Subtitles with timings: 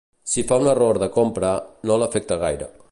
[0.29, 1.53] Si fa un error de compra,
[1.91, 2.75] no l'afecta gaire.